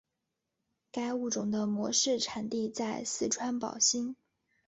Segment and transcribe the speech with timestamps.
[0.91, 4.15] 该物种的模式产地在四川宝兴。